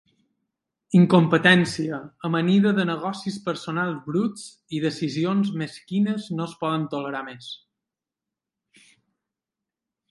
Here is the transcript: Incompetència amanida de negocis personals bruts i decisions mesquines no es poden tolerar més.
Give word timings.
Incompetència 0.99 1.99
amanida 2.29 2.71
de 2.79 2.85
negocis 2.91 3.37
personals 3.49 4.01
bruts 4.07 4.47
i 4.79 4.81
decisions 4.89 5.53
mesquines 5.63 6.27
no 6.39 6.49
es 6.51 6.59
poden 6.65 6.91
tolerar 6.97 7.25
més. 7.31 7.51